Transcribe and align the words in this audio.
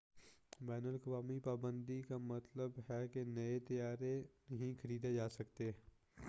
بین 0.59 0.85
الاقوامی 0.85 1.39
پابندی 1.39 2.01
کا 2.01 2.17
مطلب 2.17 2.79
ہے 2.89 3.07
کہ 3.07 3.23
نئے 3.23 3.59
طیارے 3.59 4.13
نہیں 4.49 4.73
خریدے 4.81 5.13
جاسکتے 5.13 5.71